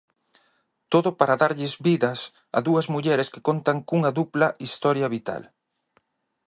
Todo 0.93 1.09
para 1.19 1.39
darlles 1.41 1.73
vidas 1.87 2.19
a 2.57 2.59
dúas 2.67 2.85
mulleres 2.93 3.31
que 3.33 3.45
contan 3.47 3.77
cunha 3.89 4.11
dupla 4.19 4.47
historia 4.65 5.11
vital. 5.15 5.43